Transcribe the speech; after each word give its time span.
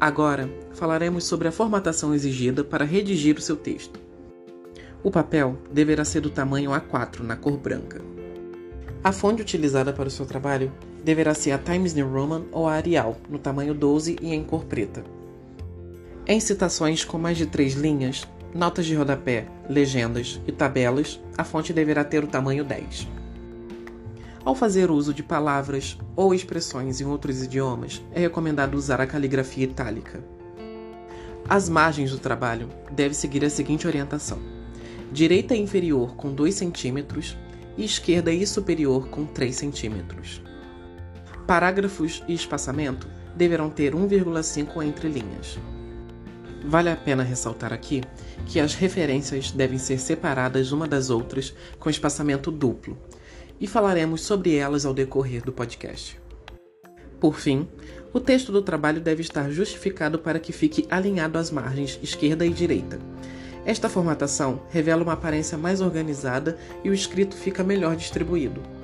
Agora, 0.00 0.48
falaremos 0.74 1.24
sobre 1.24 1.48
a 1.48 1.52
formatação 1.52 2.14
exigida 2.14 2.62
para 2.62 2.84
redigir 2.84 3.36
o 3.36 3.40
seu 3.40 3.56
texto. 3.56 3.98
O 5.02 5.10
papel 5.10 5.58
deverá 5.72 6.04
ser 6.04 6.20
do 6.20 6.30
tamanho 6.30 6.70
A4 6.70 7.20
na 7.20 7.36
cor 7.36 7.56
branca. 7.56 8.00
A 9.02 9.10
fonte 9.10 9.42
utilizada 9.42 9.92
para 9.92 10.06
o 10.06 10.10
seu 10.10 10.24
trabalho 10.24 10.72
deverá 11.04 11.34
ser 11.34 11.50
a 11.50 11.58
Times 11.58 11.94
New 11.94 12.12
Roman 12.12 12.44
ou 12.52 12.68
a 12.68 12.74
Arial, 12.74 13.16
no 13.28 13.38
tamanho 13.38 13.74
12 13.74 14.18
e 14.20 14.32
em 14.32 14.44
cor 14.44 14.64
preta. 14.64 15.02
Em 16.26 16.38
citações 16.38 17.04
com 17.04 17.18
mais 17.18 17.36
de 17.36 17.46
três 17.46 17.74
linhas, 17.74 18.26
notas 18.54 18.86
de 18.86 18.94
rodapé, 18.94 19.46
legendas 19.68 20.40
e 20.46 20.52
tabelas, 20.52 21.20
a 21.36 21.42
fonte 21.42 21.72
deverá 21.72 22.04
ter 22.04 22.22
o 22.22 22.28
tamanho 22.28 22.64
10. 22.64 23.17
Ao 24.48 24.54
fazer 24.54 24.90
uso 24.90 25.12
de 25.12 25.22
palavras 25.22 25.98
ou 26.16 26.32
expressões 26.32 27.02
em 27.02 27.04
outros 27.04 27.42
idiomas, 27.42 28.02
é 28.14 28.20
recomendado 28.20 28.76
usar 28.76 28.98
a 28.98 29.06
caligrafia 29.06 29.64
itálica. 29.64 30.24
As 31.46 31.68
margens 31.68 32.12
do 32.12 32.18
trabalho 32.18 32.70
devem 32.90 33.12
seguir 33.12 33.44
a 33.44 33.50
seguinte 33.50 33.86
orientação: 33.86 34.38
direita 35.12 35.54
inferior 35.54 36.16
com 36.16 36.32
2 36.32 36.60
cm 36.60 37.36
e 37.76 37.84
esquerda 37.84 38.32
e 38.32 38.46
superior 38.46 39.08
com 39.08 39.26
3 39.26 39.54
cm. 39.54 40.40
Parágrafos 41.46 42.24
e 42.26 42.32
espaçamento 42.32 43.06
deverão 43.36 43.68
ter 43.68 43.94
1,5 43.94 44.82
entre 44.82 45.10
linhas. 45.10 45.58
Vale 46.64 46.88
a 46.88 46.96
pena 46.96 47.22
ressaltar 47.22 47.74
aqui 47.74 48.02
que 48.46 48.58
as 48.58 48.74
referências 48.74 49.50
devem 49.50 49.76
ser 49.76 49.98
separadas 49.98 50.72
uma 50.72 50.88
das 50.88 51.10
outras 51.10 51.54
com 51.78 51.90
espaçamento 51.90 52.50
duplo, 52.50 52.96
e 53.60 53.66
falaremos 53.66 54.22
sobre 54.22 54.54
elas 54.54 54.84
ao 54.84 54.94
decorrer 54.94 55.42
do 55.42 55.52
podcast. 55.52 56.20
Por 57.20 57.38
fim, 57.38 57.68
o 58.12 58.20
texto 58.20 58.52
do 58.52 58.62
trabalho 58.62 59.00
deve 59.00 59.22
estar 59.22 59.50
justificado 59.50 60.18
para 60.18 60.38
que 60.38 60.52
fique 60.52 60.86
alinhado 60.90 61.38
às 61.38 61.50
margens 61.50 61.98
esquerda 62.02 62.46
e 62.46 62.50
direita. 62.50 62.98
Esta 63.66 63.88
formatação 63.88 64.62
revela 64.70 65.02
uma 65.02 65.12
aparência 65.12 65.58
mais 65.58 65.80
organizada 65.80 66.56
e 66.82 66.88
o 66.88 66.94
escrito 66.94 67.36
fica 67.36 67.64
melhor 67.64 67.96
distribuído. 67.96 68.77